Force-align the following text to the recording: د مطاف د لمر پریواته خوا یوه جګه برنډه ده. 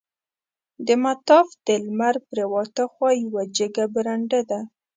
د 0.85 0.89
مطاف 1.03 1.47
د 1.65 1.67
لمر 1.85 2.15
پریواته 2.29 2.83
خوا 2.93 3.09
یوه 3.23 3.43
جګه 3.57 3.85
برنډه 3.93 4.41
ده. 4.49 4.59